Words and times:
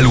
al 0.00 0.06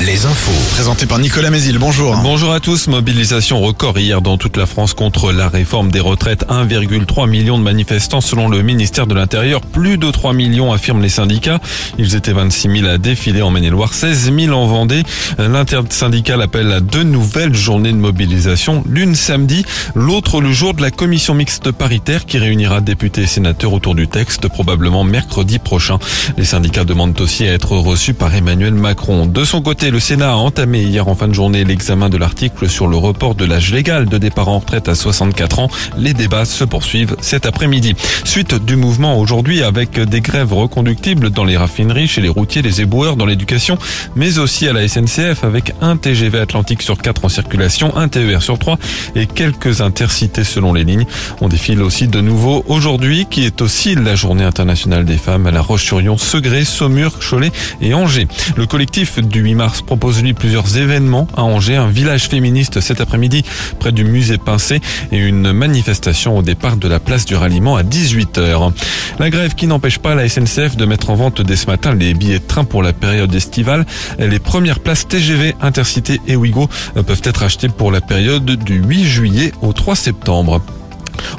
Les 0.00 0.26
infos. 0.26 0.74
Présenté 0.74 1.06
par 1.06 1.20
Nicolas 1.20 1.50
Mézil, 1.50 1.78
bonjour. 1.78 2.16
Bonjour 2.22 2.52
à 2.52 2.58
tous. 2.58 2.88
Mobilisation 2.88 3.60
record 3.60 3.96
hier 3.98 4.20
dans 4.20 4.36
toute 4.36 4.56
la 4.56 4.66
France 4.66 4.94
contre 4.94 5.30
la 5.30 5.48
réforme 5.48 5.92
des 5.92 6.00
retraites. 6.00 6.44
1,3 6.48 7.28
million 7.28 7.58
de 7.58 7.62
manifestants 7.62 8.20
selon 8.20 8.48
le 8.48 8.62
ministère 8.62 9.06
de 9.06 9.14
l'Intérieur. 9.14 9.60
Plus 9.60 9.98
de 9.98 10.10
3 10.10 10.32
millions 10.32 10.72
affirment 10.72 11.02
les 11.02 11.08
syndicats. 11.08 11.60
Ils 11.98 12.16
étaient 12.16 12.32
26 12.32 12.80
000 12.80 12.88
à 12.88 12.98
défiler 12.98 13.42
en 13.42 13.50
Maine-et-Loire, 13.50 13.94
16 13.94 14.32
000 14.36 14.52
en 14.52 14.66
Vendée. 14.66 15.04
L'intersyndicale 15.38 16.42
appelle 16.42 16.72
à 16.72 16.80
deux 16.80 17.04
nouvelles 17.04 17.54
journées 17.54 17.92
de 17.92 17.98
mobilisation. 17.98 18.82
L'une 18.88 19.14
samedi, 19.14 19.64
l'autre 19.94 20.40
le 20.40 20.52
jour 20.52 20.74
de 20.74 20.82
la 20.82 20.90
commission 20.90 21.34
mixte 21.34 21.70
paritaire 21.70 22.26
qui 22.26 22.38
réunira 22.38 22.80
députés 22.80 23.22
et 23.22 23.26
sénateurs 23.26 23.72
autour 23.72 23.94
du 23.94 24.08
texte, 24.08 24.48
probablement 24.48 25.04
mercredi 25.04 25.60
prochain. 25.60 25.98
Les 26.36 26.46
syndicats 26.46 26.84
demandent 26.84 27.20
aussi 27.20 27.46
à 27.46 27.52
être 27.52 27.76
reçus 27.76 28.14
par 28.14 28.34
Emmanuel 28.34 28.74
Macron. 28.74 29.26
De 29.26 29.44
son 29.52 29.60
côté, 29.60 29.90
le 29.90 30.00
Sénat 30.00 30.32
a 30.32 30.36
entamé 30.36 30.80
hier 30.82 31.08
en 31.08 31.14
fin 31.14 31.28
de 31.28 31.34
journée 31.34 31.62
l'examen 31.62 32.08
de 32.08 32.16
l'article 32.16 32.70
sur 32.70 32.86
le 32.86 32.96
report 32.96 33.34
de 33.34 33.44
l'âge 33.44 33.70
légal 33.70 34.06
de 34.06 34.16
départ 34.16 34.48
en 34.48 34.60
retraite 34.60 34.88
à 34.88 34.94
64 34.94 35.58
ans. 35.58 35.68
Les 35.98 36.14
débats 36.14 36.46
se 36.46 36.64
poursuivent 36.64 37.16
cet 37.20 37.44
après-midi. 37.44 37.94
Suite 38.24 38.54
du 38.54 38.76
mouvement 38.76 39.18
aujourd'hui 39.18 39.62
avec 39.62 40.00
des 40.00 40.22
grèves 40.22 40.54
reconductibles 40.54 41.28
dans 41.28 41.44
les 41.44 41.58
raffineries, 41.58 42.08
chez 42.08 42.22
les 42.22 42.30
routiers, 42.30 42.62
les 42.62 42.80
éboueurs, 42.80 43.16
dans 43.16 43.26
l'éducation, 43.26 43.76
mais 44.16 44.38
aussi 44.38 44.66
à 44.68 44.72
la 44.72 44.88
SNCF 44.88 45.44
avec 45.44 45.74
un 45.82 45.98
TGV 45.98 46.40
Atlantique 46.40 46.80
sur 46.80 46.96
4 46.96 47.26
en 47.26 47.28
circulation, 47.28 47.94
un 47.94 48.08
TER 48.08 48.40
sur 48.40 48.58
3 48.58 48.78
et 49.16 49.26
quelques 49.26 49.82
intercités 49.82 50.44
selon 50.44 50.72
les 50.72 50.84
lignes. 50.84 51.04
On 51.42 51.48
défile 51.48 51.82
aussi 51.82 52.08
de 52.08 52.22
nouveau 52.22 52.64
aujourd'hui 52.68 53.26
qui 53.28 53.44
est 53.44 53.60
aussi 53.60 53.96
la 53.96 54.14
journée 54.14 54.44
internationale 54.44 55.04
des 55.04 55.18
femmes 55.18 55.46
à 55.46 55.50
La 55.50 55.60
Roche-sur-Yon, 55.60 56.16
Segré, 56.16 56.64
Saumur, 56.64 57.18
Cholet 57.18 57.52
et 57.82 57.92
Angers. 57.92 58.28
Le 58.56 58.64
collectif 58.64 59.18
du 59.18 59.41
8 59.42 59.54
mars 59.56 59.82
propose 59.82 60.22
lui 60.22 60.32
plusieurs 60.32 60.76
événements 60.78 61.26
à 61.36 61.42
Angers, 61.42 61.76
un 61.76 61.88
village 61.88 62.28
féministe 62.28 62.80
cet 62.80 63.00
après-midi 63.00 63.44
près 63.80 63.92
du 63.92 64.04
musée 64.04 64.38
Pincé 64.38 64.80
et 65.10 65.18
une 65.18 65.52
manifestation 65.52 66.38
au 66.38 66.42
départ 66.42 66.76
de 66.76 66.88
la 66.88 67.00
place 67.00 67.24
du 67.24 67.34
ralliement 67.34 67.76
à 67.76 67.82
18h. 67.82 68.72
La 69.18 69.30
grève 69.30 69.54
qui 69.54 69.66
n'empêche 69.66 69.98
pas 69.98 70.14
la 70.14 70.28
SNCF 70.28 70.76
de 70.76 70.84
mettre 70.86 71.10
en 71.10 71.16
vente 71.16 71.42
dès 71.42 71.56
ce 71.56 71.66
matin 71.66 71.94
les 71.94 72.14
billets 72.14 72.38
de 72.38 72.46
train 72.46 72.64
pour 72.64 72.82
la 72.82 72.92
période 72.92 73.34
estivale. 73.34 73.84
Les 74.18 74.38
premières 74.38 74.80
places 74.80 75.08
TGV, 75.08 75.54
Intercité 75.60 76.20
et 76.26 76.36
Ouigo 76.36 76.68
peuvent 76.94 77.22
être 77.24 77.42
achetées 77.42 77.68
pour 77.68 77.90
la 77.90 78.00
période 78.00 78.44
du 78.44 78.76
8 78.76 79.04
juillet 79.04 79.52
au 79.60 79.72
3 79.72 79.96
septembre. 79.96 80.60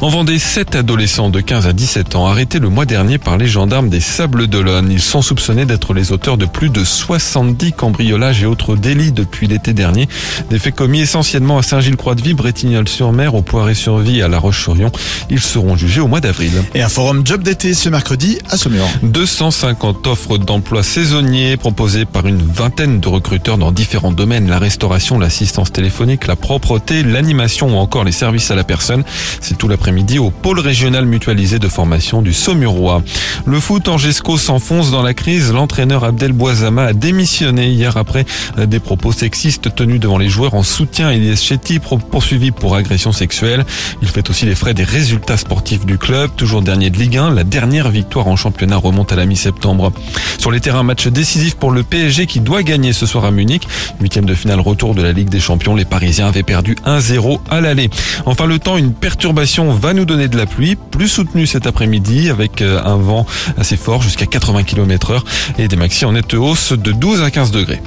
En 0.03 0.09
Vendée, 0.09 0.37
sept 0.37 0.75
adolescents 0.75 1.29
de 1.29 1.39
15 1.39 1.65
à 1.65 1.71
17 1.71 2.17
ans 2.17 2.27
arrêtés 2.27 2.59
le 2.59 2.67
mois 2.67 2.85
dernier 2.85 3.17
par 3.17 3.37
les 3.37 3.47
gendarmes 3.47 3.87
des 3.87 4.01
Sables 4.01 4.47
d'Olonne. 4.47 4.91
Ils 4.91 5.01
sont 5.01 5.21
soupçonnés 5.21 5.63
d'être 5.63 5.93
les 5.93 6.11
auteurs 6.11 6.37
de 6.37 6.45
plus 6.45 6.69
de 6.69 6.83
70 6.83 7.71
cambriolages 7.71 8.43
et 8.43 8.45
autres 8.45 8.75
délits 8.75 9.13
depuis 9.13 9.47
l'été 9.47 9.71
dernier. 9.71 10.09
Des 10.49 10.59
faits 10.59 10.75
commis 10.75 10.99
essentiellement 10.99 11.57
à 11.57 11.63
Saint-Gilles-Croix-de-Vie, 11.63 12.33
Bretignolles-sur-Mer, 12.33 13.33
au 13.33 13.41
Poiré-sur-Vie, 13.43 14.21
à 14.21 14.27
La 14.27 14.39
Roche-sur-Yon. 14.39 14.91
Ils 15.29 15.39
seront 15.39 15.77
jugés 15.77 16.01
au 16.01 16.09
mois 16.09 16.19
d'avril. 16.19 16.51
Et 16.75 16.81
un 16.81 16.89
forum 16.89 17.25
job 17.25 17.41
d'été 17.41 17.73
ce 17.73 17.87
mercredi 17.87 18.39
à 18.49 18.57
Saumur. 18.57 18.89
250 19.03 20.05
offres 20.07 20.37
d'emploi 20.37 20.83
saisonniers 20.83 21.55
proposées 21.55 22.03
par 22.03 22.27
une 22.27 22.41
vingtaine 22.41 22.99
de 22.99 23.07
recruteurs 23.07 23.57
dans 23.57 23.71
différents 23.71 24.11
domaines. 24.11 24.49
La 24.49 24.59
restauration, 24.59 25.17
l'assistance 25.17 25.71
téléphonique, 25.71 26.27
la 26.27 26.35
propreté, 26.35 27.03
l'animation 27.03 27.73
ou 27.73 27.77
encore 27.77 28.03
les 28.03 28.11
services 28.11 28.51
à 28.51 28.55
la 28.55 28.65
personne. 28.65 29.05
C'est 29.39 29.57
tout 29.57 29.69
l'après-midi 29.69 29.92
au 29.93 30.31
pôle 30.31 30.59
régional 30.59 31.05
mutualisé 31.05 31.59
de 31.59 31.67
formation 31.67 32.21
du 32.21 32.33
Saumurois. 32.33 33.03
Le 33.45 33.59
foot 33.59 33.87
Angesco 33.87 34.37
s'enfonce 34.37 34.89
dans 34.89 35.03
la 35.03 35.13
crise. 35.13 35.51
L'entraîneur 35.53 36.03
Abdel 36.03 36.33
Boisama 36.33 36.85
a 36.85 36.93
démissionné 36.93 37.69
hier 37.69 37.95
après 37.95 38.25
des 38.57 38.79
propos 38.79 39.11
sexistes 39.11 39.75
tenus 39.75 39.99
devant 39.99 40.17
les 40.17 40.29
joueurs 40.29 40.55
en 40.55 40.63
soutien 40.63 41.09
à 41.09 41.13
Elias 41.13 41.41
Chetty, 41.41 41.79
poursuivi 41.79 42.51
pour 42.51 42.75
agression 42.75 43.11
sexuelle. 43.11 43.65
Il 44.01 44.07
fait 44.07 44.29
aussi 44.29 44.45
les 44.45 44.55
frais 44.55 44.73
des 44.73 44.83
résultats 44.83 45.37
sportifs 45.37 45.85
du 45.85 45.97
club, 45.97 46.31
toujours 46.35 46.63
dernier 46.63 46.89
de 46.89 46.97
Ligue 46.97 47.17
1. 47.17 47.31
La 47.31 47.43
dernière 47.43 47.89
victoire 47.89 48.27
en 48.27 48.35
championnat 48.35 48.77
remonte 48.77 49.11
à 49.11 49.15
la 49.15 49.25
mi-septembre. 49.25 49.93
Sur 50.39 50.49
les 50.51 50.59
terrains, 50.59 50.83
match 50.83 51.07
décisif 51.07 51.55
pour 51.55 51.71
le 51.71 51.83
PSG 51.83 52.25
qui 52.25 52.39
doit 52.39 52.63
gagner 52.63 52.93
ce 52.93 53.05
soir 53.05 53.25
à 53.25 53.31
Munich. 53.31 53.67
Huitième 54.01 54.25
de 54.25 54.33
finale 54.33 54.59
retour 54.59 54.95
de 54.95 55.03
la 55.03 55.11
Ligue 55.11 55.29
des 55.29 55.39
Champions. 55.39 55.75
Les 55.75 55.85
Parisiens 55.85 56.27
avaient 56.27 56.43
perdu 56.43 56.75
1-0 56.85 57.39
à 57.49 57.61
l'aller. 57.61 57.89
Enfin, 58.25 58.47
le 58.47 58.57
temps, 58.57 58.77
une 58.77 58.93
perturbation 58.93 59.73
va 59.83 59.93
nous 59.93 60.05
donner 60.05 60.29
de 60.29 60.37
la 60.37 60.45
pluie, 60.45 60.77
plus 60.77 61.09
soutenue 61.09 61.45
cet 61.45 61.67
après-midi 61.67 62.29
avec 62.29 62.61
euh, 62.61 62.81
un 62.85 62.95
vent 62.95 63.25
assez 63.57 63.75
fort 63.75 64.01
jusqu'à 64.01 64.25
80 64.25 64.63
km 64.63 65.11
heure 65.11 65.25
et 65.57 65.67
des 65.67 65.75
maxi 65.75 66.05
en 66.05 66.13
nette 66.13 66.35
hausse 66.35 66.71
de 66.71 66.93
12 66.93 67.21
à 67.21 67.29
15 67.29 67.51
degrés. 67.51 67.81